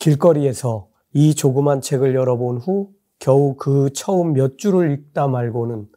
[0.00, 5.88] 길거리에서 이 조그만 책을 열어본 후 겨우 그 처음 몇 줄을 읽다 말고는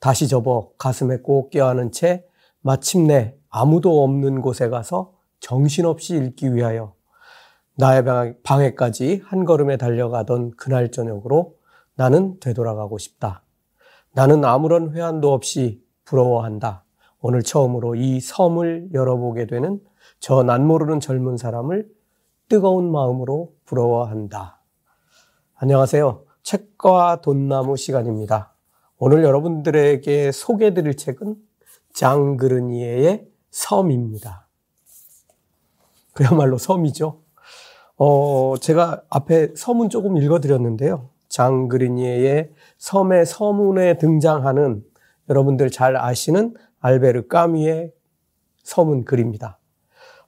[0.00, 2.26] 다시 접어 가슴에 꼭 껴안은 채
[2.60, 6.94] 마침내 아무도 없는 곳에 가서 정신없이 읽기 위하여
[7.76, 8.02] 나의
[8.42, 11.54] 방에까지 한 걸음에 달려가던 그날 저녁으로
[11.94, 13.44] 나는 되돌아가고 싶다.
[14.12, 16.84] 나는 아무런 회한도 없이 부러워한다.
[17.20, 19.80] 오늘 처음으로 이 섬을 열어보게 되는
[20.18, 21.88] 저 난 모르는 젊은 사람을
[22.52, 24.60] 뜨거운 마음으로 부러워한다.
[25.54, 26.24] 안녕하세요.
[26.42, 28.52] 책과 돈나무 시간입니다.
[28.98, 31.36] 오늘 여러분들에게 소개해 드릴 책은
[31.94, 34.48] 장그르니에의 섬입니다.
[36.12, 37.22] 그야말로 섬이죠.
[37.96, 41.08] 어, 제가 앞에 서문 조금 읽어 드렸는데요.
[41.30, 44.84] 장그리니에의 섬의 서문에 등장하는
[45.30, 47.94] 여러분들 잘 아시는 알베르 까미의
[48.62, 49.58] 서문 글입니다.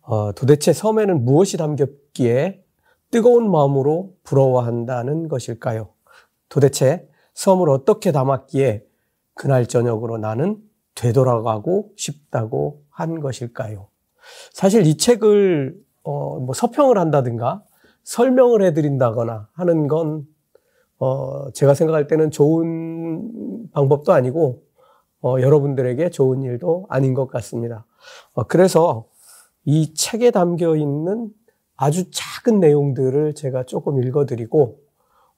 [0.06, 2.62] 어, 도대체 섬에는 무엇이 담겼기에
[3.10, 5.88] 뜨거운 마음으로 부러워한다는 것일까요?
[6.48, 8.84] 도대체 섬을 어떻게 담았기에
[9.34, 10.58] 그날 저녁으로 나는
[10.94, 13.88] 되돌아가고 싶다고 한 것일까요?
[14.52, 17.64] 사실 이 책을 어, 뭐 서평을 한다든가
[18.04, 20.26] 설명을 해드린다거나 하는 건
[20.98, 24.62] 어, 제가 생각할 때는 좋은 방법도 아니고
[25.22, 27.86] 어, 여러분들에게 좋은 일도 아닌 것 같습니다.
[28.34, 29.06] 어, 그래서
[29.64, 31.30] 이 책에 담겨 있는
[31.76, 34.78] 아주 작은 내용들을 제가 조금 읽어드리고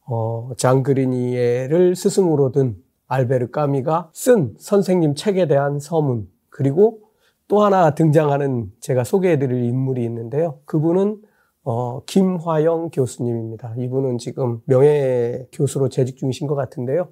[0.06, 2.76] 어, 장 그리니에를 스승으로 둔
[3.08, 7.00] 알베르 까미가 쓴 선생님 책에 대한 서문 그리고
[7.48, 10.60] 또 하나 등장하는 제가 소개해드릴 인물이 있는데요.
[10.64, 11.22] 그분은
[11.62, 13.74] 어, 김화영 교수님입니다.
[13.78, 17.08] 이분은 지금 명예 교수로 재직 중이신 것 같은데요.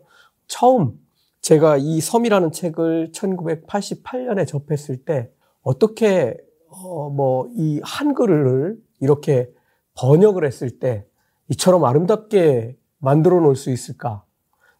[0.47, 0.92] 처음
[1.41, 5.31] 제가 이 섬이라는 책을 1988년에 접했을 때
[5.62, 6.37] 어떻게
[6.77, 9.50] 어, 뭐 이 한글을 이렇게
[9.94, 11.06] 번역을 했을 때
[11.48, 14.24] 이처럼 아름답게 만들어 놓을 수 있을까?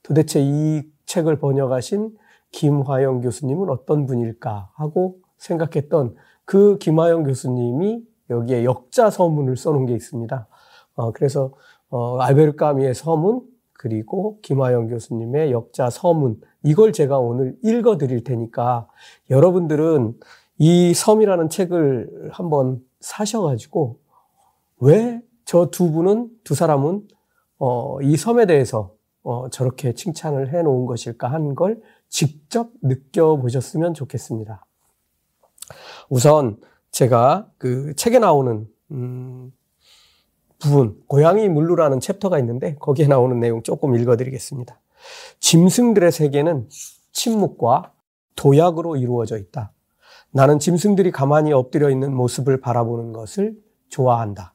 [0.03, 2.17] 도대체 이 책을 번역하신
[2.51, 10.49] 김화영 교수님은 어떤 분일까 하고 생각했던 그 김화영 교수님이 여기에 역자 서문을 써놓은 게 있습니다.
[10.95, 11.53] 어, 그래서
[11.91, 18.89] 어, 알베르 까미의 서문 그리고 김화영 교수님의 역자 서문 이걸 제가 오늘 읽어 드릴 테니까
[19.31, 20.15] 여러분들은
[20.59, 23.99] 이 섬이라는 책을 한번 사셔가지고
[24.79, 27.07] 왜 저 두 분은 두 사람은
[27.59, 34.65] 어, 이 섬에 대해서 어, 저렇게 칭찬을 해놓은 것일까 하는 걸 직접 느껴보셨으면 좋겠습니다.
[36.09, 36.61] 우선
[36.91, 39.53] 제가 그 책에 나오는 음,
[40.59, 44.81] 부분 고양이 물루라는 챕터가 있는데 거기에 나오는 내용 조금 읽어드리겠습니다.
[45.41, 46.69] 짐승들의 세계는
[47.13, 47.93] 침묵과
[48.37, 49.73] 도약으로 이루어져 있다.
[50.35, 53.55] 나는 짐승들이 가만히 엎드려 있는 모습을 바라보는 것을
[53.89, 54.53] 좋아한다.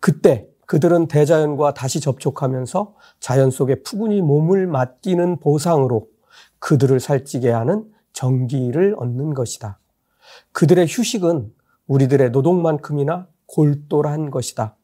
[0.00, 6.08] 그때 그들은 대자연과 다시 접촉하면서 자연 속에 푸근히 몸을 맡기는 보상으로
[6.58, 9.78] 그들을 살찌게 하는 정기를 얻는 것이다.
[10.52, 11.50] 그들의 휴식은
[11.86, 14.76] 우리들의 노동만큼이나 골똘한 것이다.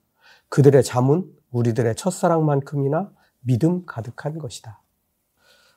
[0.48, 4.80] 그들의 잠은 우리들의 첫사랑만큼이나 믿음 가득한 것이다.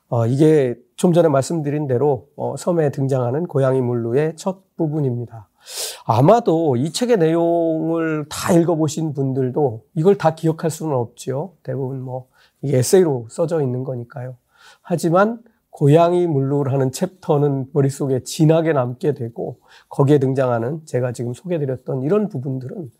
[0.08, 5.48] 어, 이게 좀 전에 말씀드린 대로 어, 섬에 등장하는 고양이 물루의 첫 부분입니다.
[6.06, 11.56] 아마도 이 책의 내용을 다 읽어보신 분들도 이걸 다 기억할 수는 없죠.
[11.64, 12.28] 대부분 뭐
[12.62, 14.36] 에세이로 써져 있는 거니까요.
[14.80, 19.58] 하지만 고양이 물루라는 챕터는 머릿속에 진하게 남게 되고
[19.88, 22.92] 거기에 등장하는 제가 지금 소개드렸던 이런 부분들은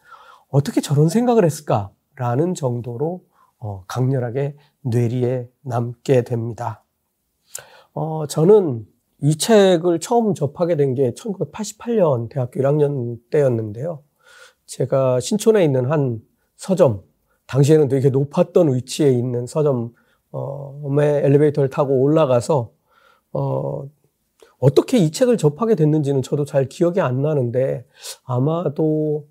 [0.49, 3.23] 어떻게 저런 생각을 했을까라는 정도로
[3.61, 6.83] 어, 강렬하게 뇌리에 남게 됩니다.
[7.95, 8.87] 어, 저는
[9.21, 14.03] 이 책을 처음 접하게 된 게 1988년 대학교 1학년 때였는데요.
[14.67, 16.21] 제가 신촌에 있는 한
[16.57, 17.03] 서점,
[17.47, 19.93] 당시에는 되게 높았던 위치에 있는 서점
[20.33, 22.73] 어, 엘리베이터를 타고 올라가서,
[23.35, 23.85] 어,
[24.59, 27.87] 어떻게 이 책을 접하게 됐는지는 저도 잘 기억이 안 나는데,
[28.25, 29.29] 아마도,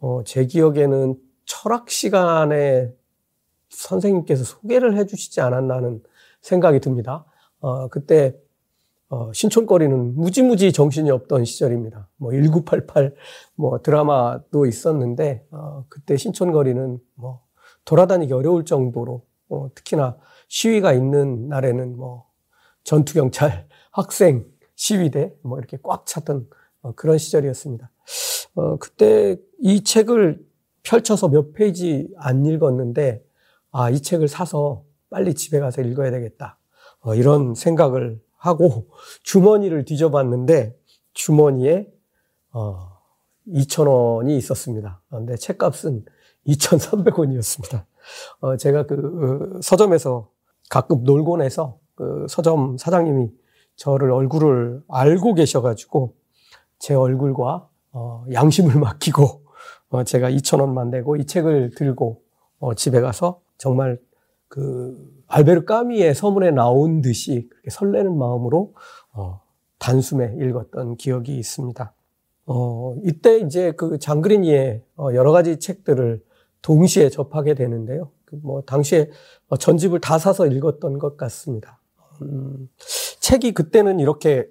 [0.00, 1.16] 어, 제 기억에는
[1.46, 2.92] 철학 시간에
[3.70, 6.02] 선생님께서 소개를 해 주시지 않았나 하는
[6.42, 7.24] 생각이 듭니다.
[7.60, 8.36] 어, 그때,
[9.08, 12.08] 어, 신촌거리는 무지무지 정신이 없던 시절입니다.
[12.16, 13.14] 뭐, 1988,
[13.54, 17.48] 뭐, 드라마도 있었는데, 어, 그때 신촌거리는 뭐,
[17.88, 20.18] 돌아다니기 어려울 정도로 어, 특히나
[20.48, 22.26] 시위가 있는 날에는 뭐
[22.84, 24.44] 전투 경찰, 학생,
[24.74, 26.48] 시위대 뭐 이렇게 꽉 찼던
[26.82, 27.90] 어, 그런 시절이었습니다.
[28.56, 30.46] 어, 그때 이 책을
[30.82, 33.24] 펼쳐서 몇 페이지 안 읽었는데
[33.70, 36.57] 아, 이 책을 사서 빨리 집에 가서 읽어야 되겠다.
[37.00, 38.88] 어, 이런 생각을 하고
[39.22, 40.76] 주머니를 뒤져봤는데
[41.12, 41.88] 주머니에
[42.52, 42.98] 어,
[43.48, 45.00] 2,000원이 있었습니다.
[45.08, 46.04] 그런데 책값은
[46.46, 47.84] 2,300원이었습니다.
[48.40, 48.94] 어, 제가 그
[49.56, 50.30] 어, 서점에서
[50.70, 53.30] 가끔 놀곤 해서 그 서점 사장님이
[53.76, 56.14] 저를 얼굴을 알고 계셔가지고
[56.78, 59.44] 제 얼굴과 어, 양심을 맡기고
[59.90, 62.22] 어, 제가 2,000원만 내고 이 책을 들고
[62.60, 63.98] 어, 집에 가서 정말
[64.48, 64.96] 그
[65.26, 68.74] 알베르 까미의 서문에 나온 듯이 그렇게 설레는 마음으로
[69.12, 69.40] 어,
[69.78, 71.94] 단숨에 읽었던 기억이 있습니다.
[72.46, 76.22] 어, 이때 이제 그 장그리니의 어, 여러 가지 책들을
[76.62, 78.10] 동시에 접하게 되는데요.
[78.24, 79.10] 그뭐 당시에
[79.48, 81.78] 어, 전집을 다 사서 읽었던 것 같습니다.
[82.22, 82.68] 음,
[83.20, 84.48] 책이 그때는 이렇게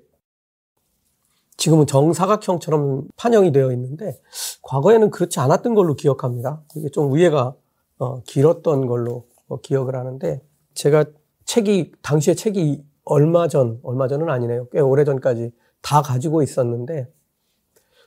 [1.58, 4.22] 지금은 정사각형처럼 판형이 되어 있는데
[4.62, 6.62] 과거에는 그렇지 않았던 걸로 기억합니다.
[6.76, 7.56] 이게 좀 위에가
[7.98, 10.42] 어, 길었던 걸로 어, 기억을 하는데
[10.74, 11.06] 제가
[11.46, 14.68] 책이 당시에 책이 얼마 전 얼마 전은 아니네요.
[14.70, 15.52] 꽤 오래 전까지
[15.82, 17.08] 다 가지고 있었는데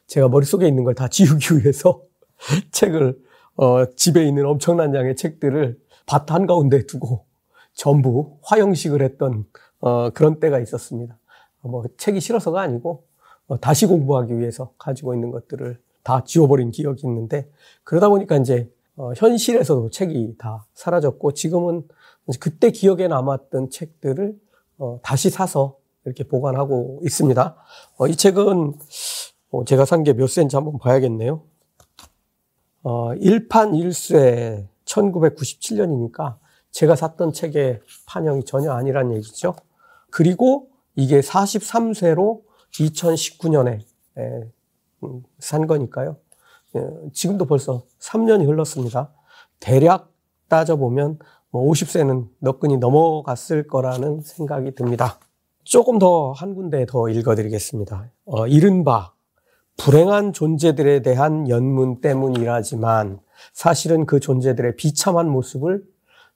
[0.07, 2.03] 제가 머릿속에 있는 걸 다 지우기 위해서
[2.73, 3.19] 책을
[3.57, 7.25] 어, 집에 있는 엄청난 양의 책들을 밭 한가운데 두고
[7.73, 9.47] 전부 화형식을 했던
[9.81, 11.19] 어, 그런 때가 있었습니다.
[11.63, 13.05] 뭐 책이 싫어서가 아니고
[13.47, 17.51] 어, 다시 공부하기 위해서 가지고 있는 것들을 다 지워버린 기억이 있는데
[17.85, 18.71] 그러다 보니까 이제
[19.01, 21.89] 어, 현실에서도 책이 다 사라졌고 지금은
[22.39, 24.39] 그때 기억에 남았던 책들을
[24.77, 27.57] 어, 다시 사서 이렇게 보관하고 있습니다.
[27.97, 28.75] 어, 이 책은
[29.53, 31.43] 어, 제가 산 게몇 세인지 한번 봐야겠네요.
[32.83, 36.37] 어, 1판 1쇄 1997년이니까
[36.71, 39.55] 제가 샀던 책의 판형이 전혀 아니란 얘기죠.
[40.11, 42.43] 그리고 이게 43쇄로
[42.73, 43.81] 2019년에
[45.05, 46.19] 음, 산 거니까요.
[46.77, 49.13] 예, 지금도 벌써 3년이 흘렀습니다.
[49.59, 50.13] 대략
[50.49, 51.19] 따져보면
[51.53, 55.19] 50세는 뭐 너끈히 넘어갔을 거라는 생각이 듭니다.
[55.65, 58.11] 조금 더 한 군데 더 읽어드리겠습니다.
[58.27, 59.13] 어, 이른바
[59.77, 63.21] 불행한 존재들에 대한 연문 때문이라지만
[63.53, 65.83] 사실은 그 존재들의 비참한 모습을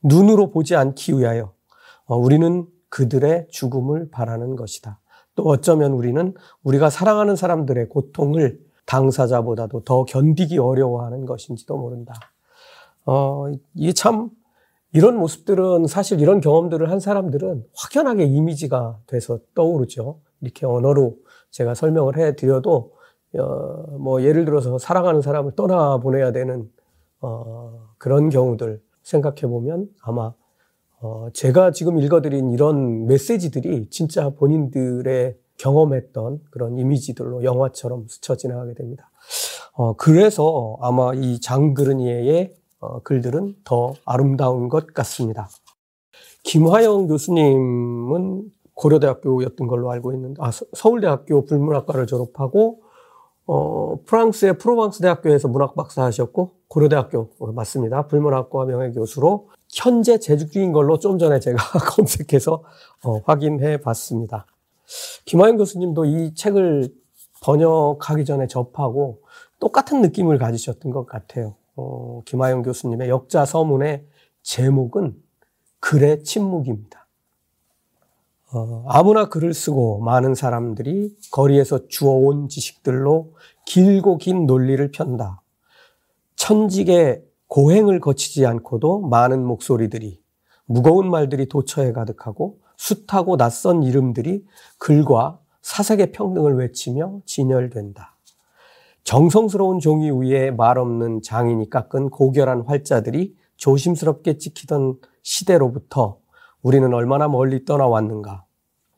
[0.02, 1.52] 눈으로 보지 않기 위하여
[2.06, 5.00] 어, 우리는 그들의 죽음을 바라는 것이다.
[5.34, 12.14] 또 어쩌면 우리는 우리가 사랑하는 사람들의 고통을 당사자보다도 더 견디기 어려워하는 것인지도 모른다.
[13.06, 14.30] 어, 이게 참
[14.92, 20.20] 이런 모습들은 사실 이런 경험들을 한 사람들은 확연하게 이미지가 돼서 떠오르죠.
[20.40, 21.16] 이렇게 언어로
[21.50, 22.92] 제가 설명을 해 드려도
[23.36, 26.70] 어, 뭐 예를 들어서 사랑하는 사람을 떠나 보내야 되는
[27.20, 30.32] 어, 그런 경우들 생각해 보면 아마
[31.00, 39.10] 어, 제가 지금 읽어드린 이런 메시지들이 진짜 본인들의 경험했던 그런 이미지들로 영화처럼 스쳐 지나가게 됩니다.
[39.72, 45.48] 어, 그래서 아마 이 장그르니에의 어, 글들은 더 아름다운 것 같습니다.
[46.42, 52.82] 김화영 교수님은 고려대학교였던 걸로 알고 있는데, 아, 서울대학교 불문학과를 졸업하고
[53.46, 58.06] 어, 프랑스의 프로방스 대학교에서 문학 박사 하셨고 고려대학교 어, 맞습니다.
[58.06, 61.56] 불문학과 명예교수로 현재 재직 중인 걸로 좀 전에 제가
[61.96, 62.62] 검색해서
[63.04, 64.46] 어, 확인해 봤습니다.
[65.24, 66.94] 김하영 교수님도 이 책을
[67.42, 69.22] 번역하기 전에 접하고
[69.60, 71.54] 똑같은 느낌을 가지셨던 것 같아요.
[71.76, 74.04] 어, 김하영 교수님의 역자 서문의
[74.42, 75.14] 제목은
[75.80, 77.06] 글의 침묵입니다.
[78.52, 83.34] 어, 아무나 글을 쓰고 많은 사람들이 거리에서 주워온 지식들로
[83.66, 85.42] 길고 긴 논리를 편다.
[86.36, 90.20] 천직의 고행을 거치지 않고도 많은 목소리들이
[90.66, 94.44] 무거운 말들이 도처에 가득하고 숱하고 낯선 이름들이
[94.78, 98.16] 글과 사색의 평등을 외치며 진열된다.
[99.04, 106.18] 정성스러운 종이 위에 말 없는 장인이 깎은 고결한 활자들이 조심스럽게 찍히던 시대로부터
[106.60, 108.44] 우리는 얼마나 멀리 떠나왔는가.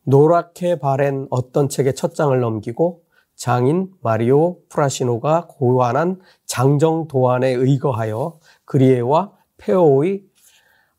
[0.05, 3.03] 노랗게 바랜 어떤 책의 첫 장을 넘기고
[3.37, 10.25] 장인 마리오 프라시노가 고안한 장정 도안에 의거하여 그리에와 페오의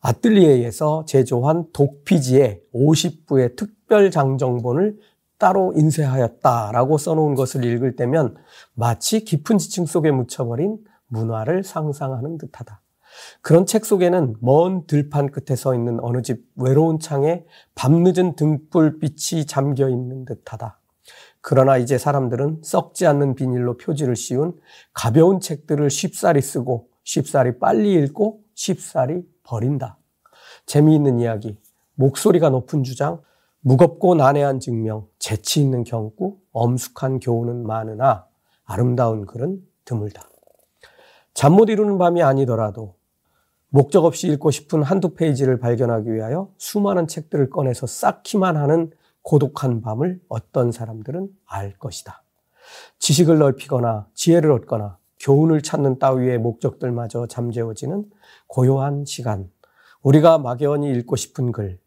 [0.07, 4.97] 아틀리에에서 제조한 독피지의 50부의 특별 장정본을
[5.37, 8.37] 따로 인쇄하였다라고 써놓은 것을 읽을 때면
[8.73, 12.81] 마치 깊은 지층 속에 묻혀버린 문화를 상상하는 듯하다.
[13.41, 17.43] 그런 책 속에는 먼 들판 끝에 서 있는 어느 집 외로운 창에
[17.75, 20.79] 밤늦은 등불빛이 잠겨 있는 듯하다.
[21.41, 24.57] 그러나 이제 사람들은 썩지 않는 비닐로 표지를 씌운
[24.93, 29.97] 가벼운 책들을 쉽사리 쓰고 쉽사리 빨리 읽고 쉽사리 버린다.
[30.65, 31.57] 재미있는 이야기,
[31.95, 33.21] 목소리가 높은 주장,
[33.61, 38.27] 무겁고 난해한 증명, 재치 있는 경구, 엄숙한 교훈은 많으나
[38.65, 40.29] 아름다운 글은 드물다.
[41.33, 42.95] 잠 못 이루는 밤이 아니더라도
[43.69, 50.21] 목적 없이 읽고 싶은 한두 페이지를 발견하기 위하여 수많은 책들을 꺼내서 쌓기만 하는 고독한 밤을
[50.29, 52.23] 어떤 사람들은 알 것이다.
[52.99, 58.05] 지식을 넓히거나 지혜를 얻거나 교훈을 찾는 따위의 목적들마저 잠재워지는
[58.47, 59.51] 고요한 시간.
[60.01, 61.79] 우리가 막연히 읽고 싶은 글,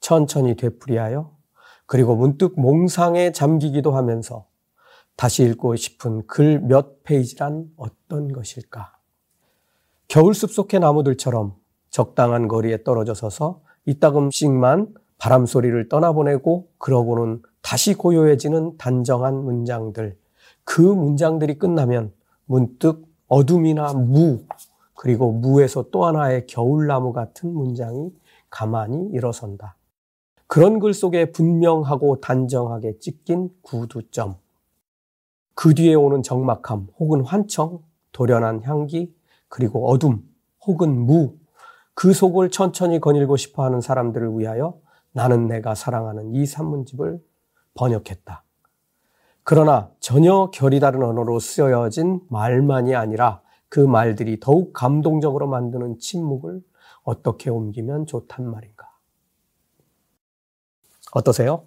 [0.00, 1.30] 천천히 되풀이하여
[1.86, 4.46] 그리고 문득 몽상에 잠기기도 하면서
[5.14, 8.96] 다시 읽고 싶은 글 몇 페이지란 어떤 것일까?
[10.08, 11.54] 겨울 숲속의 나무들처럼
[11.90, 20.18] 적당한 거리에 떨어져 서서 이따금씩만 바람 소리를 떠나보내고 그러고는 다시 고요해지는 단정한 문장들.
[20.64, 22.12] 그 문장들이 끝나면
[22.48, 24.42] 문득 어둠이나 무,
[24.94, 28.10] 그리고 무에서 또 하나의 겨울나무 같은 문장이
[28.50, 29.76] 가만히 일어선다.
[30.46, 34.36] 그런 글 속에 분명하고 단정하게 찍힌 구두점.
[35.54, 37.80] 그 뒤에 오는 적막함 혹은 환청,
[38.12, 39.14] 돌연한 향기,
[39.48, 40.22] 그리고 어둠
[40.66, 41.36] 혹은 무,
[41.92, 44.80] 그 속을 천천히 거닐고 싶어 하는 사람들을 위하여
[45.12, 47.22] 나는 내가 사랑하는 이 산문집을
[47.74, 48.42] 번역했다.
[49.48, 53.40] 그러나 전혀 결이 다른 언어로 쓰여진 말만이 아니라
[53.70, 56.60] 그 말들이 더욱 감동적으로 만드는 침묵을
[57.02, 58.90] 어떻게 옮기면 좋단 말인가.
[61.12, 61.66] 어떠세요?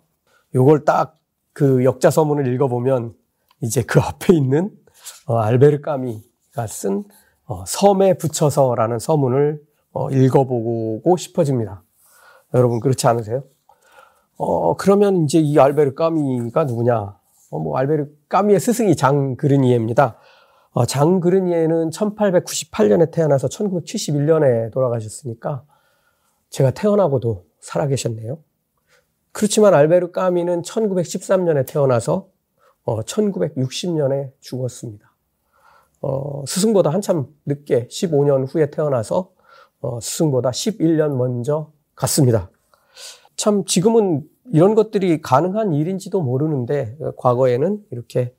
[0.53, 1.21] 요걸 딱
[1.53, 3.13] 그 역자서문을 읽어보면
[3.61, 4.71] 이제 그 앞에 있는
[5.27, 7.03] 어, 알베르 까미가 쓴
[7.45, 9.61] 어, 섬에 붙여서라는 서문을
[9.91, 11.83] 어, 읽어보고 싶어집니다.
[12.53, 13.43] 여러분 그렇지 않으세요?
[14.37, 17.19] 어, 그러면 이제 이 알베르 까미가 누구냐?
[17.51, 20.17] 어, 뭐 알베르 까미의 스승이 장 그르니에입니다.
[20.71, 25.63] 어, 장 그르니에는 1898년에 태어나서 1971년에 돌아가셨으니까
[26.49, 28.39] 제가 태어나고도 살아계셨네요.
[29.33, 32.29] 그렇지만 알베르 까미는 1913년에 태어나서
[32.83, 35.11] 어, 1960년에 죽었습니다.
[36.01, 39.31] 어, 스승보다 한참 늦게 15년 후에 태어나서
[39.81, 42.49] 어, 스승보다 11년 먼저 갔습니다.
[43.35, 48.33] 참 지금은 이런 것들이 가능한 일인지도 모르는데 과거에는 이렇게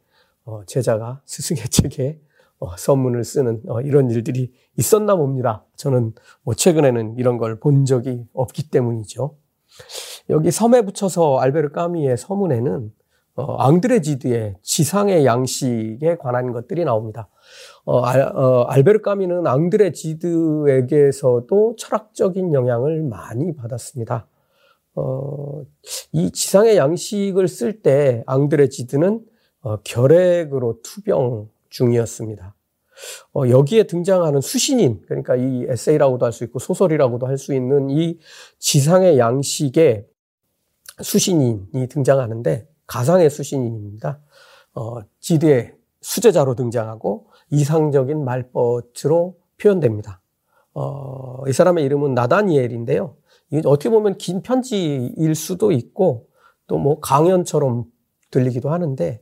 [0.45, 2.21] 어, 제자가 스승의 책에
[2.59, 5.65] 어, 선문을 쓰는 어, 이런 일들이 있었나 봅니다.
[5.77, 9.37] 저는 뭐 최근에는 이런 걸 본 적이 없기 때문이죠.
[10.31, 12.93] 여기 섬에 붙여서 알베르 까미의 서문에는
[13.35, 17.29] 앙드레지드의 지상의 양식에 관한 것들이 나옵니다.
[18.05, 24.27] 알, 베르 까뮈는 앙드레지드에게서도 철학적인 영향을 많이 받았습니다.
[24.95, 25.65] 어,
[26.13, 29.25] 이 지상의 양식을 쓸 때 앙드레지드는
[29.63, 32.55] 어, 결핵으로 투병 중이었습니다.
[33.35, 38.19] 어, 여기에 등장하는 수신인, 그러니까 이 에세이라고도 할 수 있고 소설이라고도 할 수 있는 이
[38.59, 40.07] 지상의 양식에
[41.01, 44.21] 수신인이 등장하는데 가상의 수신인입니다.
[44.75, 50.21] 어, 지드의 수제자로 등장하고 이상적인 말벗으로 표현됩니다.
[50.75, 53.17] 어, 이 사람의 이름은 나다니엘인데요.
[53.53, 56.27] 이게 어떻게 보면 긴 편지일 수도 있고
[56.67, 57.85] 또 뭐 강연처럼
[58.31, 59.21] 들리기도 하는데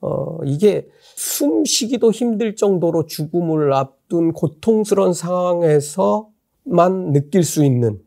[0.00, 8.00] 어, 이게 숨 쉬기도 힘들 정도로 죽음을 앞둔 고통스러운 상황에서만 느낄 수 있는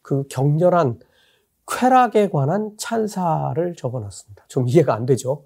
[0.00, 0.98] 그 격렬한
[1.68, 4.44] 쾌락에 관한 찬사를 적어놨습니다.
[4.48, 5.44] 좀 이해가 안 되죠.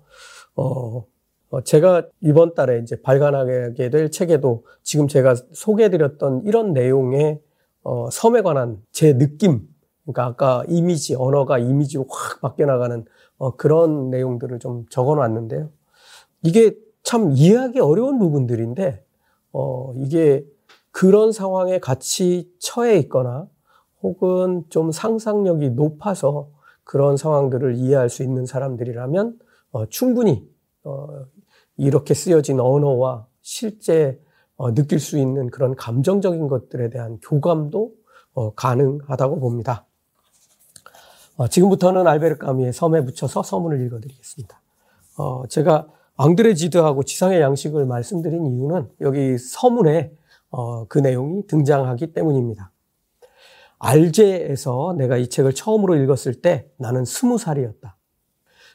[0.54, 1.04] 어,
[1.50, 7.40] 어, 제가 이번 달에 이제 발간하게 될 책에도 지금 제가 소개해드렸던 이런 내용의
[7.88, 9.60] 어, 섬에 관한 제 느낌,
[10.02, 13.04] 그러니까 아까 이미지, 언어가 이미지로 확 바뀌어나가는
[13.38, 15.70] 어, 그런 내용들을 좀 적어놨는데요.
[16.42, 19.04] 이게 참 이해하기 어려운 부분들인데,
[19.52, 20.44] 어, 이게
[20.90, 23.46] 그런 상황에 같이 처해 있거나
[24.02, 26.48] 혹은 좀 상상력이 높아서
[26.82, 29.38] 그런 상황들을 이해할 수 있는 사람들이라면
[29.70, 30.44] 어, 충분히
[30.82, 31.06] 어,
[31.76, 34.20] 이렇게 쓰여진 언어와 실제
[34.56, 37.92] 어, 느낄 수 있는 그런 감정적인 것들에 대한 교감도
[38.32, 39.86] 어, 가능하다고 봅니다.
[41.36, 44.60] 어, 지금부터는 알베르 까미의 섬에 붙여서 서문을 읽어드리겠습니다.
[45.48, 45.86] 제가
[46.16, 50.12] 앙드레 지드하고 지상의 양식을 말씀드린 이유는 여기 서문에
[50.88, 52.70] 그 내용이 등장하기 때문입니다.
[53.78, 57.96] 알제에서 내가 이 책을 처음으로 읽었을 때 나는 스무 살이었다.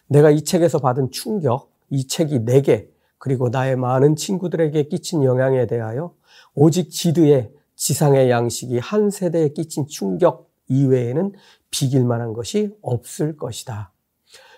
[0.08, 2.92] 내가 이 책에서 받은 충격, 이 책이 내게
[3.22, 6.16] 그리고 나의 많은 친구들에게 끼친 영향에 대하여
[6.56, 11.34] 오직 지드의 지상의 양식이 한 세대에 끼친 충격 이외에는
[11.70, 13.94] 비길 만한 것이 없을 것이다.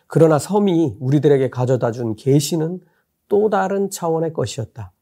[0.08, 2.80] 그러나 섬이 우리들에게 가져다 준 계시는
[3.28, 4.94] 또 다른 차원의 것이었다.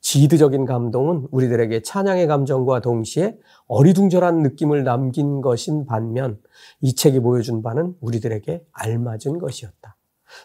[0.00, 6.40] 지드적인 감동은 우리들에게 찬양의 감정과 동시에 어리둥절한 느낌을 남긴 것인 반면
[6.80, 9.96] 이 책이 보여준 바는 우리들에게 알맞은 것이었다.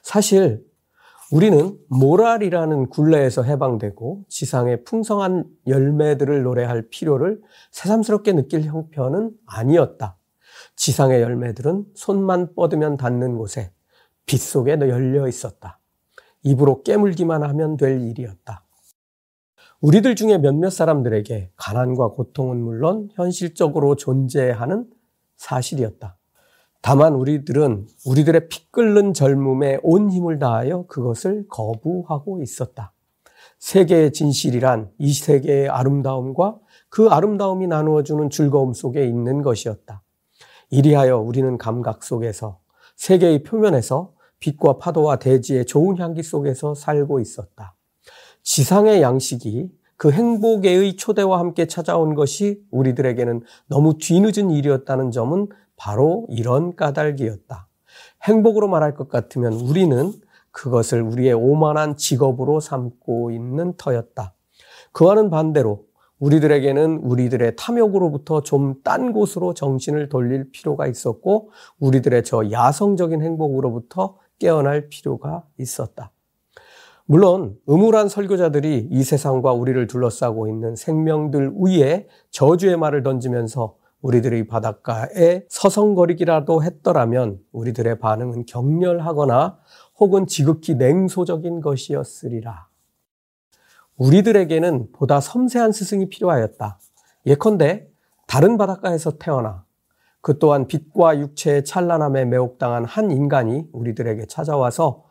[0.03, 0.68] 사실
[1.31, 7.39] 우리는 모랄이라는 굴레에서 해방되고 지상의 풍성한 열매들을 노래할 필요를
[7.71, 10.17] 새삼스럽게 느낄 형편은 아니었다.
[10.75, 13.71] 지상의 열매들은 손만 뻗으면 닿는 곳에
[14.25, 15.79] 빛 속에 열려 있었다.
[16.43, 18.65] 입으로 깨물기만 하면 될 일이었다.
[19.81, 24.89] 우리들 중에 몇몇 사람들에게 가난과 고통은 물론 현실적으로 존재하는
[25.37, 26.18] 사실이었다.
[26.81, 32.93] 다만 우리들은 우리들의 피 끓는 젊음에 온 힘을 다하여 그것을 거부하고 있었다.
[33.59, 36.57] 세계의 진실이란 이 세계의 아름다움과
[36.87, 40.01] 그 아름다움이 나누어주는 즐거움 속에 있는 것이었다.
[40.69, 42.59] 이리하여 우리는 감각 속에서
[42.95, 47.75] 세계의 표면에서 빛과 파도와 대지의 좋은 향기 속에서 살고 있었다.
[48.43, 56.75] 지상의 양식이 그 행복의 초대와 함께 찾아온 것이 우리들에게는 너무 뒤늦은 일이었다는 점은 바로 이런
[56.75, 57.67] 까닭이었다.
[58.23, 60.11] 행복으로 말할 것 같으면 우리는
[60.51, 64.33] 그것을 우리의 오만한 직업으로 삼고 있는 터였다.
[64.91, 65.85] 그와는 반대로
[66.19, 74.89] 우리들에게는 우리들의 탐욕으로부터 좀 딴 곳으로 정신을 돌릴 필요가 있었고 우리들의 저 야성적인 행복으로부터 깨어날
[74.89, 76.11] 필요가 있었다.
[77.05, 85.43] 물론 음울한 설교자들이 이 세상과 우리를 둘러싸고 있는 생명들 위에 저주의 말을 던지면서 우리들의 바닷가에
[85.49, 89.59] 서성거리기라도 했더라면 우리들의 반응은 격렬하거나
[89.99, 92.67] 혹은 지극히 냉소적인 것이었으리라.
[93.97, 96.79] 우리들에게는 보다 섬세한 스승이 필요하였다.
[97.25, 97.89] 예컨대
[98.27, 99.65] 다른 바닷가에서 태어나
[100.21, 105.05] 그 또한 빛과 육체의 찬란함에 매혹당한 한 인간이 우리들에게 찾아와서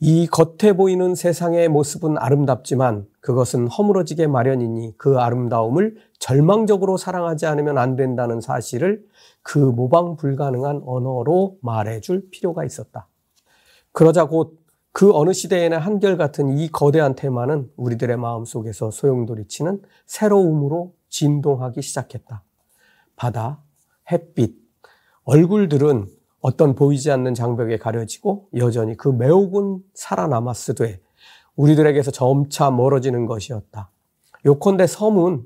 [0.00, 7.96] 이 겉에 보이는 세상의 모습은 아름답지만 그것은 허물어지게 마련이니 그 아름다움을 절망적으로 사랑하지 않으면 안
[7.96, 9.04] 된다는 사실을
[9.42, 13.08] 그 모방 불가능한 언어로 말해줄 필요가 있었다.
[13.92, 21.82] 그러자 곧 그 어느 시대에는 한결같은 이 거대한 테마는 우리들의 마음 속에서 소용돌이치는 새로움으로 진동하기
[21.82, 22.44] 시작했다.
[23.16, 23.60] 바다,
[24.12, 24.54] 햇빛,
[25.24, 26.06] 얼굴들은
[26.44, 31.00] 어떤 보이지 않는 장벽에 가려지고 여전히 그 매혹은 살아남았으되
[31.56, 33.90] 우리들에게서 점차 멀어지는 것이었다.
[34.44, 35.42] 요컨대 섬은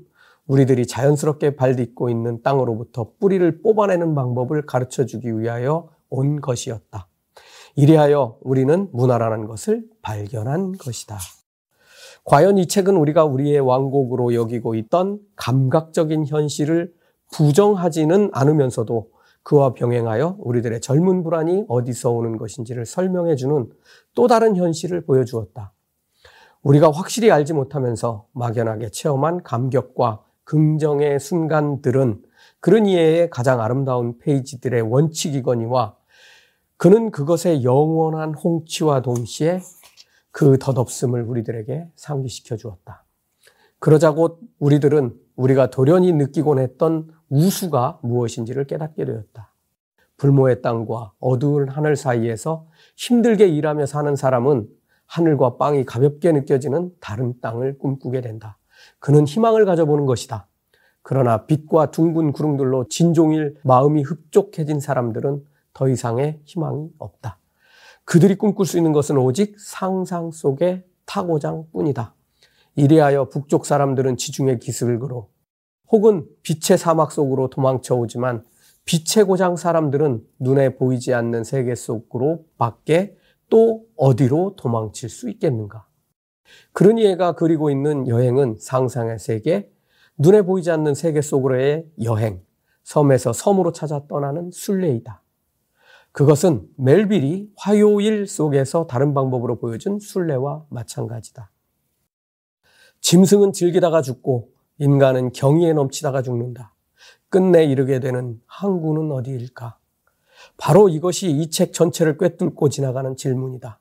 [0.47, 7.07] 우리들이 자연스럽게 발딛고 있는 땅으로부터 뿌리를 뽑아내는 방법을 가르쳐 주기 위하여 온 것이었다.
[7.77, 11.17] 이리하여 우리는 문화라는 것을 발견한 것이다.
[12.25, 16.91] 과연 이 책은 우리가 우리의 왕국으로 여기고 있던 감각적인 현실을
[17.31, 19.07] 부정하지는 않으면서도
[19.49, 23.67] 그와 병행하여 우리들의 젊은 불안이 어디서 오는 것인지를 설명해 주는
[24.13, 25.73] 또 다른 현실을 보여주었다.
[26.61, 32.21] 우리가 확실히 알지 못하면서 막연하게 체험한 감격과 긍정의 순간들은
[32.59, 35.95] 그런 이해의 가장 아름다운 페이지들의 원칙이거니와
[36.77, 39.61] 그는 그것의 영원한 홍치와 동시에
[40.29, 43.03] 그 덧없음을 우리들에게 상기시켜 주었다.
[43.79, 49.53] 그러자 곧 우리들은 우리가 돌연히 느끼곤 했던 우수가 무엇인지를 깨닫게 되었다.
[50.17, 54.67] 불모의 땅과 어두운 하늘 사이에서 힘들게 일하며 사는 사람은
[55.05, 58.57] 하늘과 빵이 가볍게 느껴지는 다른 땅을 꿈꾸게 된다.
[58.99, 60.47] 그는 희망을 가져보는 것이다.
[61.01, 67.39] 그러나 빛과 둥근 구름들로 진종일 마음이 흡족해진 사람들은 더 이상의 희망이 없다.
[68.03, 72.13] 그들이 꿈꿀 수 있는 것은 오직 상상 속의 타고장 뿐이다.
[72.75, 75.29] 이리하여 북쪽 사람들은 지중해 기슭으로
[75.91, 78.43] 혹은 빛의 사막 속으로 도망쳐 오지만
[78.85, 83.15] 빛의 고장 사람들은 눈에 보이지 않는 세계 속으로 밖에
[83.49, 85.87] 또 어디로 도망칠 수 있겠는가?
[86.73, 89.71] 그러니 얘가 그리고 있는 여행은 상상의 세계,
[90.17, 92.41] 눈에 보이지 않는 세계 속으로의 여행,
[92.83, 95.21] 섬에서 섬으로 찾아 떠나는 순례이다.
[96.11, 101.51] 그것은 멜빌이 화요일 속에서 다른 방법으로 보여준 순례와 마찬가지다.
[103.01, 106.73] 짐승은 즐기다가 죽고 인간은 경의에 넘치다가 죽는다.
[107.29, 109.77] 끝내 이르게 되는 항구는 어디일까?
[110.57, 113.79] 바로 이것이 이 책 전체를 꿰뚫고 지나가는 질문이다.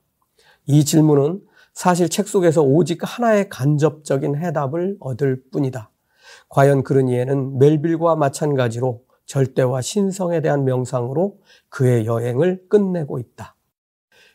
[0.67, 1.41] 이 질문은
[1.73, 5.91] 사실 책 속에서 오직 하나의 간접적인 해답을 얻을 뿐이다.
[6.49, 13.55] 과연 그러니에는 멜빌과 마찬가지로 절대와 신성에 대한 명상으로 그의 여행을 끝내고 있다.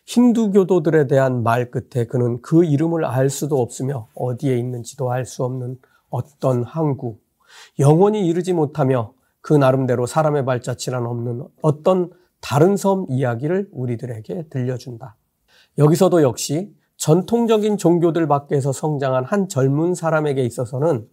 [0.06, 5.78] 힌두교도들에 대한 말 끝에 그는 그 이름을 알 수도 없으며 어디에 있는지도 알 수 없는
[6.13, 7.17] 어떤 항구,
[7.80, 15.17] 영원히 이르지 못하며 그 나름대로 사람의 발자취란 없는 어떤 다른 섬 이야기를 우리들에게 들려준다.
[15.80, 21.08] 여기서도 역시 전통적인 종교들 밖에서 성장한 한 젊은 사람에게 있어서는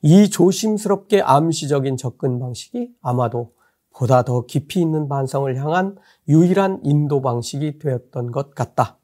[0.00, 3.52] 이 조심스럽게 암시적인 접근 방식이 아마도
[3.94, 5.96] 보다 더 깊이 있는 반성을 향한
[6.28, 8.96] 유일한 인도 방식이 되었던 것 같다.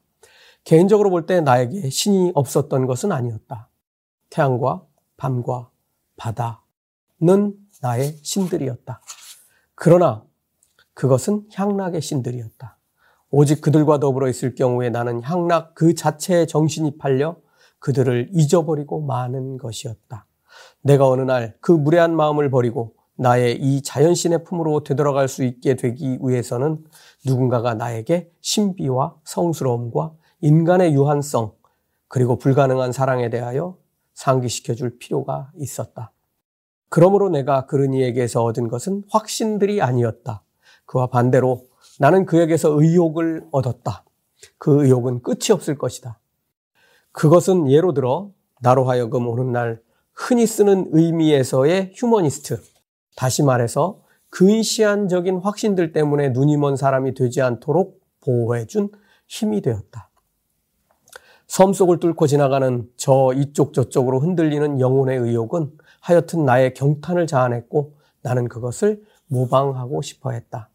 [0.63, 3.69] 개인적으로 볼 때 나에게 신이 없었던 것은 아니었다.
[4.31, 4.86] 태양과
[5.17, 5.69] 밤과
[6.15, 9.01] 바다는 나의 신들이었다.
[9.75, 10.23] 그러나
[10.93, 12.77] 그것은 향락의 신들이었다.
[13.29, 17.37] 오직 그들과 더불어 있을 경우에 나는 향락 그 자체에 정신이 팔려
[17.79, 20.25] 그들을 잊어버리고 마는 것이었다.
[20.81, 26.19] 내가 어느 날 그 무례한 마음을 버리고 나의 이 자연신의 품으로 되돌아갈 수 있게 되기
[26.21, 26.83] 위해서는
[27.25, 31.53] 누군가가 나에게 신비와 성스러움과 인간의 유한성
[32.07, 33.77] 그리고 불가능한 사랑에 대하여
[34.17, 36.11] 상기시켜 줄 필요가 있었다.
[36.89, 40.43] 그러므로 내가 그르니에게서 얻은 것은 확신들이 아니었다.
[40.85, 41.67] 그와 반대로
[41.99, 44.03] 나는 그에게서 의욕을 얻었다.
[44.57, 46.19] 그 의욕은 끝이 없을 것이다.
[47.11, 49.81] 그것은 예로 들어 나로 하여금 오는날
[50.13, 52.59] 흔히 쓰는 의미에서의 휴머니스트.
[53.15, 58.89] 다시 말해서 근시안적인 확신들 때문에 눈이 먼 사람이 되지 않도록 보호해준
[59.27, 60.06] 힘이 되었다.
[61.47, 68.49] 섬 속을 뚫고 지나가는 저 이쪽 저쪽으로 흔들리는 영혼의 의욕은 하여튼 나의 경탄을 자아냈고 나는
[68.49, 70.69] 그것을 모방하고 싶어 했다.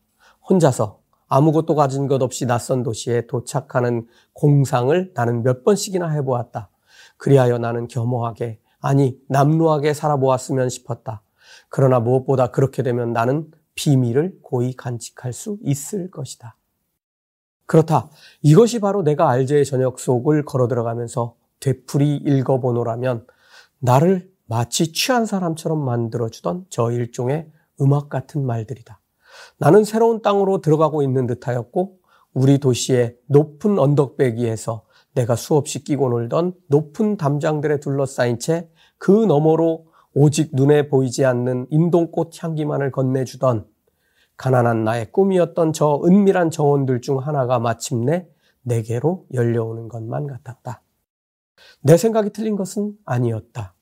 [0.49, 6.69] 혼자서 아무것도 가진 것 없이 낯선 도시에 도착하는 공상을 나는 몇 번씩이나 해보았다.
[7.17, 11.23] 그리하여 나는 겸허하게, 아니, 남루하게 살아보았으면 싶었다.
[11.69, 16.57] 그러나 무엇보다 그렇게 되면 나는 비밀을 고이 간직할 수 있을 것이다.
[17.73, 18.11] 그렇다.
[18.43, 23.27] 이것이 바로 내가 알제의 저녁 속을 걸어 들어가면서 되풀이 읽어보노라면
[23.79, 29.01] 나를 마치 취한 사람처럼 만들어주던 저 일종의 음악 같은 말들이다.
[29.57, 31.97] 나는 새로운 땅으로 들어가고 있는 듯하였고
[32.35, 38.69] 우리 도시의 높은 언덕배기에서 내가 수없이 끼고 놀던 높은 담장들에 둘러싸인 채
[39.03, 43.67] 그 너머로 오직 눈에 보이지 않는 인동꽃 향기만을 건네주던
[44.43, 48.27] 가난한 나의 꿈이었던 저 은밀한 정원들 중 하나가 마침내
[48.63, 50.83] 내게로 열려오는 것만 같았다.
[51.81, 53.75] 내 생각이 틀린 것은 아니었다.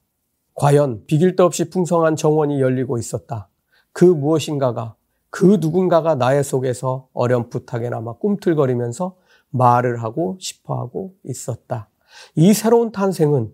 [0.52, 3.48] 과연 비길도 없이 풍성한 정원이 열리고 있었다.
[3.94, 4.96] 그 무엇인가가
[5.30, 9.16] 그 누군가가 나의 속에서 어렴풋하게나마 꿈틀거리면서
[9.48, 11.88] 말을 하고 싶어 하고 있었다.
[12.34, 13.50] 이 새로운 탄생은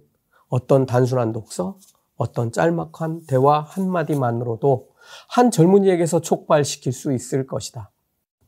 [0.48, 1.78] 어떤 단순한 독서,
[2.16, 4.95] 어떤 짤막한 대화 한마디만으로도
[5.28, 7.90] 한 젊은이에게서 촉발시킬 수 있을 것이다.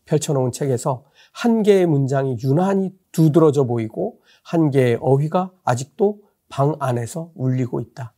[0.05, 7.81] 펼쳐놓은 책에서 한 개의 문장이 유난히 두드러져 보이고 한 개의 어휘가 아직도 방 안에서 울리고
[7.81, 8.15] 있다.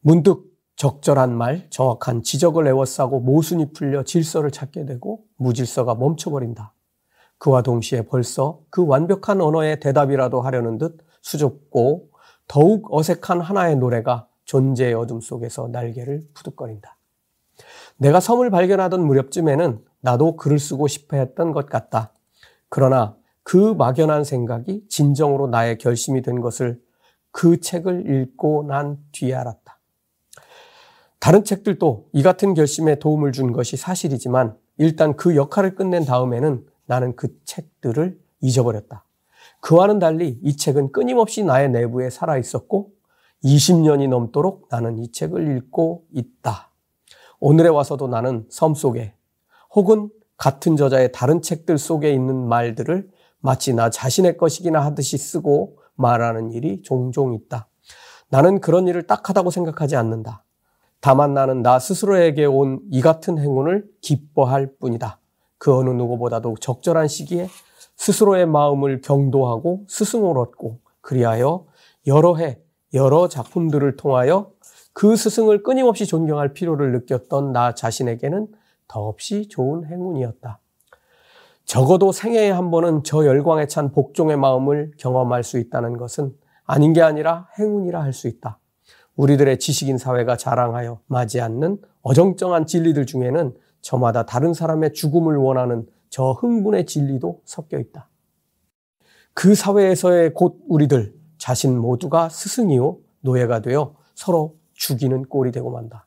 [0.00, 6.72] 문득 적절한 말, 정확한 지적을 애워싸고 모순이 풀려 질서를 찾게 되고 무질서가 멈춰버린다.
[7.38, 12.10] 그와 동시에 벌써 그 완벽한 언어의 대답이라도 하려는 듯 수줍고
[12.46, 16.97] 더욱 어색한 하나의 노래가 존재의 어둠 속에서 날개를 푸득거린다.
[17.98, 22.12] 내가 섬을 발견하던 무렵쯤에는 나도 글을 쓰고 싶어 했던 것 같다.
[22.68, 26.80] 그러나 그 막연한 생각이 진정으로 나의 결심이 된 것을
[27.30, 29.78] 그 책을 읽고 난 뒤에 알았다.
[31.18, 37.16] 다른 책들도 이 같은 결심에 도움을 준 것이 사실이지만 일단 그 역할을 끝낸 다음에는 나는
[37.16, 39.04] 그 책들을 잊어버렸다.
[39.60, 42.92] 그와는 달리 이 책은 끊임없이 나의 내부에 살아 있었고
[43.44, 46.67] 20년이 넘도록 나는 이 책을 읽고 있다.
[47.40, 49.14] 오늘에 와서도 나는 섬 속에
[49.74, 53.08] 혹은 같은 저자의 다른 책들 속에 있는 말들을
[53.40, 57.68] 마치 나 자신의 것이기나 하듯이 쓰고 말하는 일이 종종 있다.
[58.28, 60.44] 나는 그런 일을 딱하다고 생각하지 않는다.
[61.00, 65.20] 다만 나는 나 스스로에게 온 이 같은 행운을 기뻐할 뿐이다.
[65.58, 67.48] 그 어느 누구보다도 적절한 시기에
[67.96, 71.66] 스스로의 마음을 경도하고 스승을 얻고 그리하여
[72.06, 72.60] 여러 해
[72.94, 74.50] 여러 작품들을 통하여
[74.98, 78.48] 그 스승을 끊임없이 존경할 필요를 느꼈던 나 자신에게는
[78.88, 80.58] 더없이 좋은 행운이었다.
[81.64, 86.34] 적어도 생애에 한 번은 저 열광에 찬 복종의 마음을 경험할 수 있다는 것은
[86.64, 88.58] 아닌 게 아니라 행운이라 할 수 있다.
[89.14, 96.32] 우리들의 지식인 사회가 자랑하여 맞지 않는 어정쩡한 진리들 중에는 저마다 다른 사람의 죽음을 원하는 저
[96.32, 98.08] 흥분의 진리도 섞여 있다.
[99.32, 106.06] 그 사회에서의 곧 우리들 자신 모두가 스승이요 노예가 되어 서로 죽이는 꼴이 되고 만다.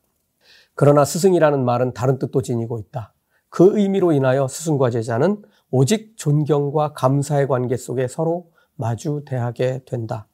[0.76, 3.14] 그러나 스승이라는 말은 다른 뜻도 지니고 있다.
[3.50, 10.28] 그 의미로 인하여 스승과 제자는 오직 존경과 감사의 관계 속에 서로 마주 대하게 된다.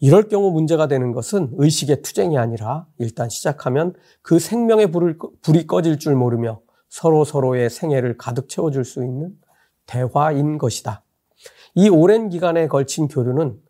[0.00, 5.98] 이럴 경우 문제가 되는 것은 의식의 투쟁이 아니라 일단 시작하면 그 생명의 불을, 불이 꺼질
[5.98, 9.34] 줄 모르며 서로 서로의 생애를 가득 채워줄 수 있는
[9.86, 11.02] 대화인 것이다.
[11.74, 13.60] 이 오랜 기간에 걸친 교류는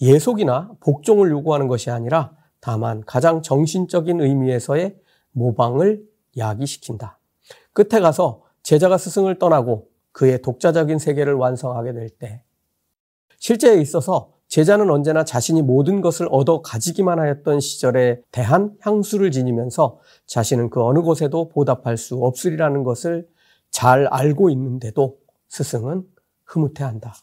[0.00, 4.96] 예속이나 복종을 요구하는 것이 아니라 다만 가장 정신적인 의미에서의
[5.32, 6.02] 모방을
[6.36, 7.18] 야기시킨다.
[7.72, 12.42] 끝에 가서 제자가 스승을 떠나고 그의 독자적인 세계를 완성하게 될 때,
[13.38, 20.70] 실제에 있어서 제자는 언제나 자신이 모든 것을 얻어 가지기만 하였던 시절에 대한 향수를 지니면서 자신은
[20.70, 23.28] 그 어느 곳에도 보답할 수 없으리라는 것을
[23.70, 25.18] 잘 알고 있는데도
[25.48, 26.04] 스승은
[26.44, 27.14] 흐뭇해한다.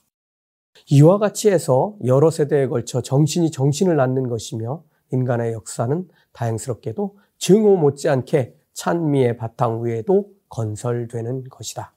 [0.89, 8.55] 이와 같이 해서 여러 세대에 걸쳐 정신이 정신을 낳는 것이며 인간의 역사는 다행스럽게도 증오 못지않게
[8.73, 11.93] 찬미의 바탕 위에도 건설되는 것이다.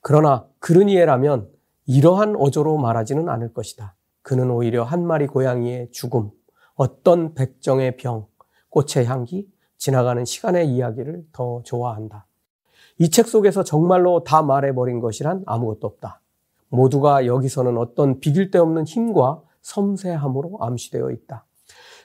[0.00, 1.48] 그러나 그르니에라면
[1.86, 3.94] 이러한 어조로 말하지는 않을 것이다.
[4.22, 6.30] 그는 오히려 한 마리 고양이의 죽음,
[6.74, 8.26] 어떤 백정의 병,
[8.68, 12.26] 꽃의 향기, 지나가는 시간의 이야기를 더 좋아한다.
[12.98, 16.20] 이 책 속에서 정말로 다 말해버린 것이란 아무것도 없다.
[16.68, 21.44] 모두가 여기서는 어떤 비길 데 없는 힘과 섬세함으로 암시되어 있다.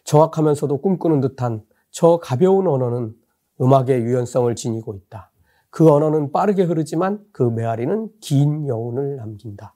[0.04, 3.16] 정확하면서도 꿈꾸는 듯한 저 가벼운 언어는
[3.62, 5.32] 음악의 유연성을 지니고 있다.
[5.70, 9.76] 그 언어는 빠르게 흐르지만 그 메아리는 긴 여운을 남긴다.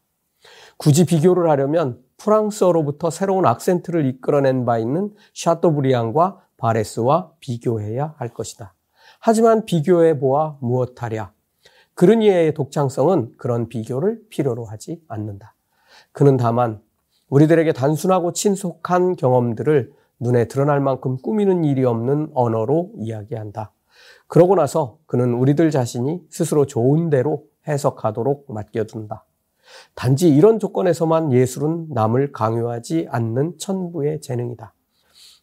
[0.77, 8.73] 굳이 비교를 하려면 프랑스어로부터 새로운 악센트를 이끌어낸 바 있는 샤토브리앙과 바레스와 비교해야 할 것이다.
[9.19, 11.31] 하지만 비교해 보아 무엇하랴.
[11.93, 15.55] 그르니에의 독창성은 그런 비교를 필요로 하지 않는다.
[16.11, 16.81] 그는 다만
[17.29, 23.71] 우리들에게 단순하고 친속한 경험들을 눈에 드러날 만큼 꾸미는 일이 없는 언어로 이야기한다.
[24.27, 29.25] 그러고 나서 그는 우리들 자신이 스스로 좋은 대로 해석하도록 맡겨둔다.
[29.95, 34.73] 단지 이런 조건에서만 예술은 남을 강요하지 않는 천부의 재능이다.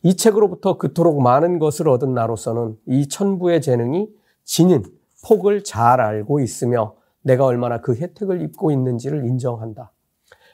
[0.03, 4.09] 이 책으로부터 그토록 많은 것을 얻은 나로서는 이 천부의 재능이
[4.45, 4.83] 지닌
[5.27, 9.93] 폭을 잘 알고 있으며 내가 얼마나 그 혜택을 입고 있는지를 인정한다.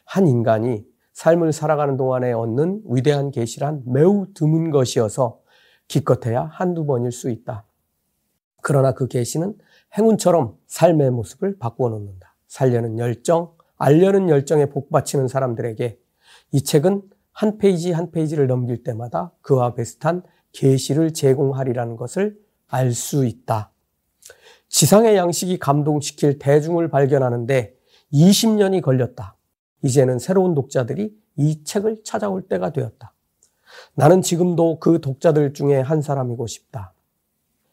[0.04, 0.84] 한 인간이
[1.20, 5.42] 삶을 살아가는 동안에 얻는 위대한 계시란 매우 드문 것이어서
[5.86, 7.66] 기껏해야 한두 번일 수 있다.
[8.62, 9.54] 그러나 그 계시는
[9.98, 12.36] 행운처럼 삶의 모습을 바꾸어 놓는다.
[12.46, 16.00] 살려는 열정, 알려는 열정에 복받치는 사람들에게
[16.52, 17.02] 이 책은
[17.32, 23.72] 한 페이지 한 페이지를 넘길 때마다 그와 비슷한 계시를 제공하리라는 것을 알 수 있다.
[24.68, 27.74] 지상의 양식이 감동시킬 대중을 발견하는데
[28.10, 29.36] 20년이 걸렸다.
[29.82, 33.12] 이제는 새로운 독자들이 이 책을 찾아올 때가 되었다.
[33.94, 36.92] 나는 지금도 그 독자들 중에 한 사람이고 싶다.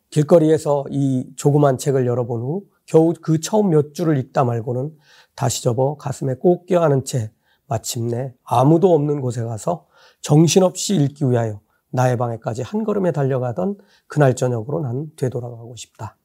[0.09, 4.95] 길거리에서 이 조그만 책을 열어본 후 겨우 그 처음 몇 줄을 읽다 말고는
[5.35, 7.31] 다시 접어 가슴에 꼭 껴안은 채
[7.67, 9.85] 마침내 아무도 없는 곳에 가서
[10.21, 16.17] 정신없이 읽기 위하여 나의 방에까지 한 걸음에 달려가던 그날 저녁으로 난 되돌아가고 싶다.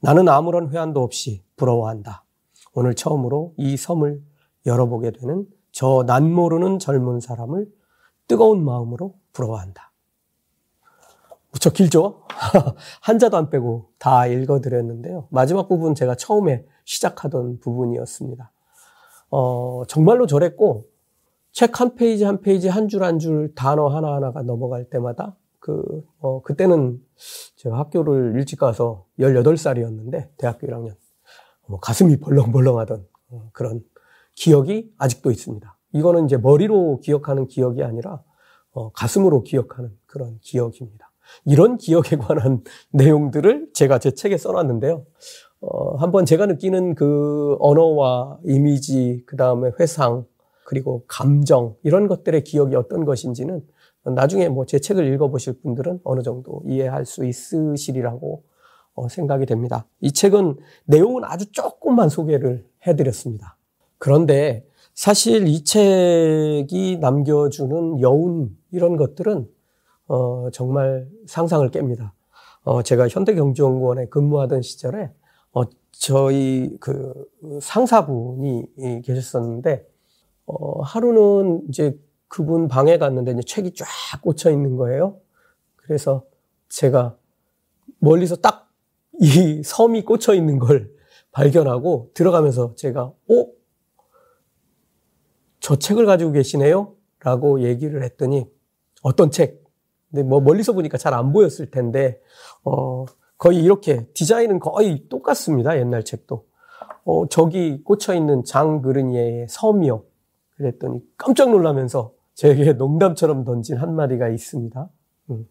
[0.00, 2.24] 나는 아무런 회한도 없이 부러워한다.
[2.72, 4.22] 오늘 처음으로 이 섬을
[4.68, 7.66] 열어보게 되는 저 난 모르는 젊은 사람을
[8.28, 9.92] 뜨거운 마음으로 부러워한다.
[11.52, 12.22] 무척 길죠?
[13.02, 15.28] 한자도 안 빼고 다 읽어드렸는데요.
[15.30, 18.50] 마지막 부분 제가 처음에 시작하던 부분이었습니다.
[19.30, 20.84] 어, 정말로 저랬고,
[21.52, 26.42] 책 한 페이지 한 페이지 한 줄 한 줄 단어 하나하나가 넘어갈 때마다 그, 어,
[26.42, 27.00] 그때는
[27.56, 30.94] 제가 학교를 일찍 가서 18살이었는데, 대학교 1학년.
[31.66, 33.82] 뭐 가슴이 벌렁벌렁 하던 어, 그런
[34.38, 35.76] 기억이 아직도 있습니다.
[35.94, 38.22] 이거는 이제 머리로 기억하는 기억이 아니라
[38.70, 41.10] 어, 가슴으로 기억하는 그런 기억입니다.
[41.44, 45.04] 이런 기억에 관한 내용들을 제가 제 책에 써놨는데요.
[45.60, 50.24] 어, 한번 제가 느끼는 그 언어와 이미지, 그 다음에 회상,
[50.64, 53.66] 그리고 감정, 이런 것들의 기억이 어떤 것인지는
[54.04, 58.44] 나중에 뭐 제 책을 읽어보실 분들은 어느 정도 이해할 수 있으시리라고
[58.94, 59.86] 어, 생각이 됩니다.
[60.00, 63.57] 이 책은 내용은 아주 조금만 소개를 해드렸습니다.
[63.98, 69.48] 그런데 사실 이 책이 남겨주는 여운 이런 것들은
[70.06, 72.12] 어, 정말 상상을 깹니다.
[72.62, 75.10] 어, 제가 현대경제연구원에 근무하던 시절에
[75.52, 77.12] 어, 저희 그
[77.60, 79.86] 상사분이 계셨었는데
[80.46, 83.86] 어, 하루는 이제 그분 방에 갔는데 이제 책이 쫙
[84.22, 85.20] 꽂혀 있는 거예요.
[85.76, 86.24] 그래서
[86.68, 87.16] 제가
[88.00, 88.68] 멀리서 딱
[89.20, 90.90] 이 섬이 꽂혀 있는 걸
[91.32, 93.46] 발견하고 들어가면서 제가 어?
[95.60, 96.94] 저 책을 가지고 계시네요?
[97.20, 98.46] 라고 얘기를 했더니
[99.02, 99.64] 어떤 책?
[100.10, 102.20] 근데 뭐 멀리서 보니까 잘 안 보였을 텐데
[102.64, 103.04] 어
[103.36, 105.78] 거의 이렇게 디자인은 거의 똑같습니다.
[105.78, 106.44] 옛날 책도.
[107.04, 110.02] 어 저기 꽂혀 있는 장 그르니에의 섬이요.
[110.56, 114.88] 그랬더니 깜짝 놀라면서 제게 농담처럼 던진 한마디가 있습니다.
[115.30, 115.48] 음.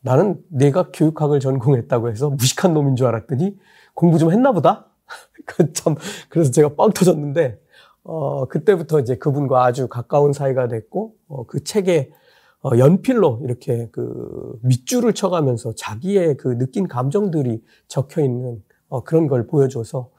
[0.00, 3.56] 나는 내가 교육학을 전공했다고 해서 무식한 놈인 줄 알았더니
[3.94, 4.86] 공부 좀 했나 보다?
[5.46, 5.94] 그 참,
[6.28, 7.60] 그래서 제가 빵 터졌는데,
[8.04, 12.10] 어, 그때부터 이제 그분과 아주 가까운 사이가 됐고, 어, 그 책에
[12.64, 19.46] 어, 연필로 이렇게 그 밑줄을 쳐가면서 자기의 그 느낀 감정들이 적혀 있는 어, 그런 걸
[19.46, 20.10] 보여줘서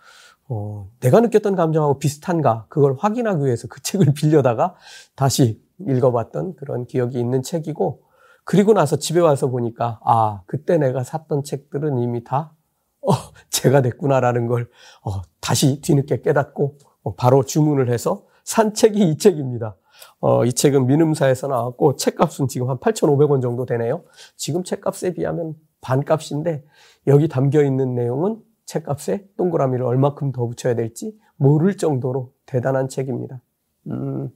[0.49, 2.65] 어, 내가 느꼈던 감정하고 비슷한가?
[2.67, 4.75] 그걸 확인하기 위해서 그 책을 빌려다가
[5.15, 8.03] 다시 읽어봤던 그런 기억이 있는 책이고
[8.43, 12.53] 그리고 나서 집에 와서 보니까 아 그때 내가 샀던 책들은 이미 다
[13.01, 13.11] 어,
[13.49, 14.69] 제가 됐구나라는 걸
[15.03, 19.75] 어, 다시 뒤늦게 깨닫고 어, 바로 주문을 해서 산 책이 이 책입니다.
[20.19, 24.03] 어, 이 책은 민음사에서 나왔고 책값은 지금 한 8,500원 정도 되네요.
[24.35, 26.63] 지금 책값에 비하면 반값인데
[27.07, 33.41] 여기 담겨 있는 내용은 책값에 동그라미를 얼마큼 더 붙여야 될지 모를 정도로 대단한 책입니다.
[33.87, 34.29] 음,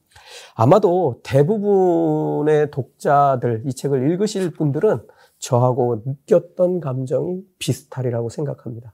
[0.56, 5.08] 아마도 대부분의 독자들, 이 책을 읽으실 분들은
[5.40, 8.94] 저하고 느꼈던 감정이 비슷하리라고 생각합니다.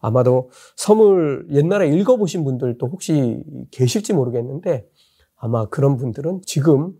[0.00, 4.88] 아마도 섬을 옛날에 읽어보신 분들도 혹시 계실지 모르겠는데
[5.36, 6.92] 아마 그런 분들은 지금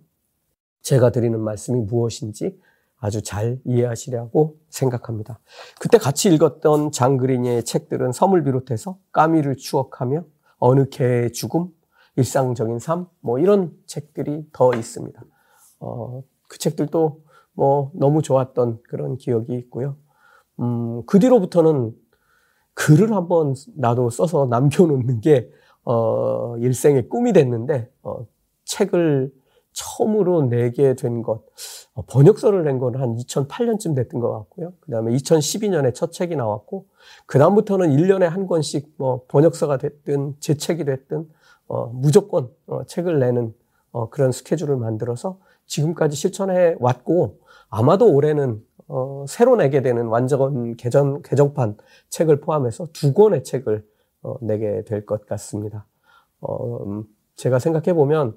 [0.82, 2.58] 제가 드리는 말씀이 무엇인지
[2.98, 5.38] 아주 잘 이해하시려고 생각합니다.
[5.80, 10.24] 그때 같이 읽었던 장그린의 책들은 섬을 비롯해서 까미를 추억하며
[10.58, 11.68] 어느 개의 죽음,
[12.16, 15.22] 일상적인 삶, 뭐 이런 책들이 더 있습니다.
[15.80, 17.20] 어, 그 책들도
[17.52, 19.96] 뭐 너무 좋았던 그런 기억이 있고요.
[20.60, 21.94] 음, 그 뒤로부터는
[22.76, 25.50] 글을 한번 나도 써서 남겨놓는 게,
[25.84, 28.26] 어, 일생의 꿈이 됐는데, 어,
[28.66, 29.32] 책을
[29.72, 31.42] 처음으로 내게 된 것,
[31.94, 34.74] 어, 번역서를 낸 건 한 2008년쯤 됐던 것 같고요.
[34.80, 36.86] 그 다음에 2012년에 첫 책이 나왔고,
[37.26, 41.26] 그다음부터는 1년에 한 권씩 뭐 번역서가 됐든, 제 책이 됐든,
[41.68, 43.54] 어, 무조건 어, 책을 내는
[43.92, 47.38] 어, 그런 스케줄을 만들어서 지금까지 실천해 왔고,
[47.70, 51.76] 아마도 올해는 어, 새로 내게 되는 완전 개정, 개정판
[52.10, 53.84] 책을 포함해서 두 권의 책을
[54.22, 55.86] 어, 내게 될 것 같습니다.
[56.40, 58.36] 어, 음, 제가 생각해 보면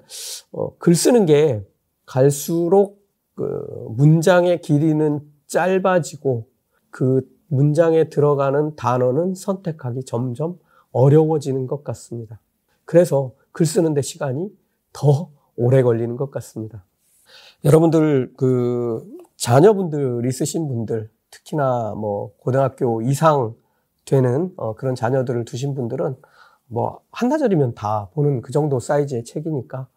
[0.52, 1.64] 어, 글 쓰는 게
[2.06, 3.00] 갈수록
[3.34, 6.46] 그 문장의 길이는 짧아지고
[6.90, 10.58] 그 문장에 들어가는 단어는 선택하기 점점
[10.92, 12.40] 어려워지는 것 같습니다.
[12.84, 14.52] 그래서 글 쓰는데 시간이
[14.92, 16.84] 더 오래 걸리는 것 같습니다.
[17.64, 19.04] 여러분들 그
[19.40, 23.54] 자녀분들 있으신 분들 특히나 뭐 고등학교 이상
[24.04, 26.16] 되는 어 그런 자녀들을 두신 분들은
[26.66, 29.88] 뭐 한나절이면 다 보는 그 정도 사이즈의 책이니까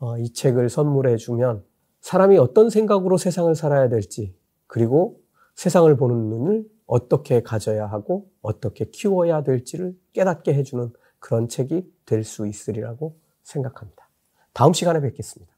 [0.00, 1.62] 어 이 책을 선물해 주면
[2.00, 4.34] 사람이 어떤 생각으로 세상을 살아야 될지
[4.66, 5.20] 그리고
[5.56, 12.46] 세상을 보는 눈을 어떻게 가져야 하고 어떻게 키워야 될지를 깨닫게 해주는 그런 책이 될 수
[12.46, 14.08] 있으리라고 생각합니다.
[14.52, 15.55] 다음 시간에 뵙겠습니다.